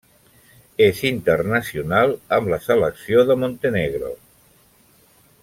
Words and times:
És 0.85 1.01
internacional 1.09 2.15
amb 2.39 2.51
la 2.55 2.59
Selecció 2.69 3.23
de 3.29 3.39
Montenegro. 3.45 4.11